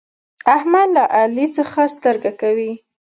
[0.55, 2.71] احمد له علي څخه سترګه کوي.